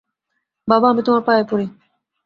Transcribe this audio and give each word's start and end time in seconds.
বাবা, 0.67 0.87
আমি 0.89 1.01
তোমার 1.03 1.23
পায়ে 1.23 1.43
পড়ি। 1.49 1.65